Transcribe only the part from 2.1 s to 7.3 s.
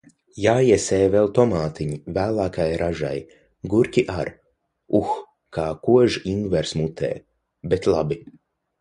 vēlākai ražai, gurķi ar. Uh, kā kož ingvers mutē,